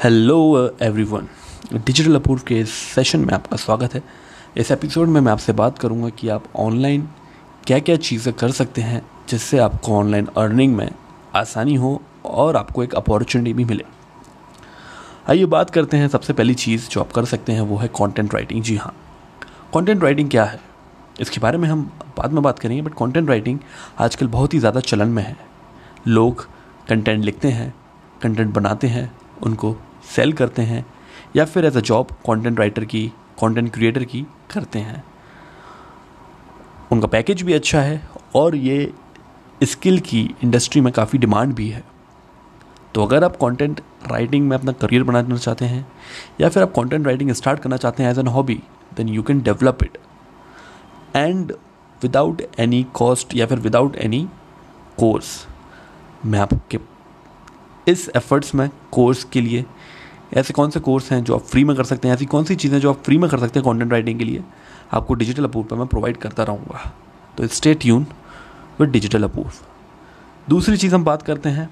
[0.00, 0.36] Hello
[0.82, 1.26] everyone
[1.74, 4.02] digital अपूर्व के session में आपका स्वागत है।
[4.56, 7.06] इस एपिसोड में मैं आपसे बात करूँगा कि आप ऑनलाइन
[7.66, 10.90] क्या क्या चीज़ें कर सकते हैं जिससे आपको ऑनलाइन अर्निंग में
[11.34, 13.84] आसानी हो और आपको एक अपॉर्चुनिटी भी मिले।
[15.28, 18.34] आइए बात करते हैं सबसे पहली चीज़ जो आप कर सकते हैं, वो है कंटेंट
[18.34, 18.94] राइटिंग जी हाँ
[19.74, 20.60] कंटेंट राइटिंग क्या है?
[21.20, 23.58] इसके बारे में हम बाद में बात करेंगे बट कंटेंट राइटिंग
[23.98, 25.36] आजकल बहुत ही ज़्यादा चलन में है।
[26.08, 26.46] लोग
[26.88, 27.74] कंटेंट लिखते हैं
[28.22, 29.10] कंटेंट बनाते हैं
[29.42, 29.76] उनको
[30.14, 30.84] सेल करते हैं
[31.36, 33.06] या फिर as a job content writer की
[33.40, 35.02] कंटेंट क्रिएटर की करते हैं।
[36.92, 38.00] उनका पैकेज भी अच्छा है
[38.34, 38.92] और ये
[39.62, 41.82] स्किल की इंडस्ट्री में काफ़ी डिमांड भी है।
[42.94, 45.86] तो अगर आप कंटेंट राइटिंग में अपना करियर बनाना चाहते हैं
[46.40, 48.60] या फिर आप कंटेंट राइटिंग स्टार्ट करना चाहते हैं as an hobby
[48.96, 49.98] then you can develop it
[51.16, 51.52] and
[52.02, 54.28] without any cost या फिर विदाउट एनी
[54.98, 55.46] कोर्स
[56.26, 56.78] मैं आपके
[57.86, 59.64] इस एफर्ट्स में कोर्स के लिए,
[60.34, 62.14] ऐसे कौन से कोर्स हैं जो आप फ्री में कर सकते हैं?
[62.14, 64.42] ऐसी कौन सी चीज़ें जो आप फ्री में कर सकते हैं कंटेंट राइटिंग के लिए?
[64.92, 66.92] आपको डिजिटल अपूर्व पर मैं प्रोवाइड करता रहूँगा।
[67.38, 68.06] तो stay tune
[68.80, 69.52] with digital Apoorv
[70.48, 71.68] दूसरी चीज़ हम बात करते हैं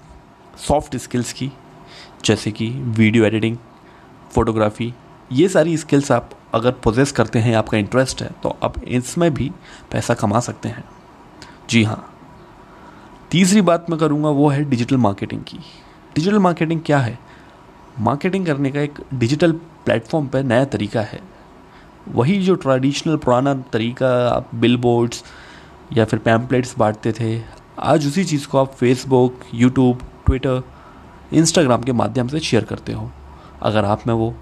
[0.59, 1.51] सॉफ्ट स्किल्स की,
[2.25, 3.57] जैसे कि वीडियो एडिटिंग
[4.33, 4.93] फोटोग्राफी
[5.31, 9.51] ये सारी स्किल्स आप अगर प्रोजेस करते हैं, आपका इंटरेस्ट है तो आप इसमें भी
[9.93, 10.85] पैसा कमा सकते हैं।
[11.71, 12.05] जी हाँ।
[13.31, 15.59] तीसरी बात मैं करूँगा वो है डिजिटल मार्केटिंग की।
[16.15, 17.19] डिजिटल मार्केटिंग क्या है?
[17.99, 21.21] मार्केटिंग करने का एक डिजिटल प्लेटफॉर्म पर नया तरीका है।
[22.09, 25.25] वही जो ट्रेडिशनल पुराना तरीका आप बिल बोर्ड्स
[25.93, 27.43] या फिर पैम्पलेट्स बांटते थे,
[27.79, 30.63] आज उसी चीज़ को आप फेसबुक यूट्यूब ट्विटर
[31.33, 33.11] इंस्टाग्राम के माध्यम से शेयर करते हो।
[33.63, 34.35] अगर आप में वो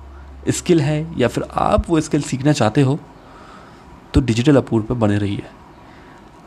[0.49, 2.99] स्किल है या फिर आप वो स्किल सीखना चाहते हो
[4.15, 5.43] तो डिजिटल अपूर्व पर बने रहिए।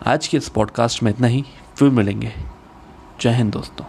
[0.07, 2.33] आज के इस पॉडकास्ट में इतना ही। फिर मिलेंगे।
[3.21, 3.85] जय हिंद दोस्तों।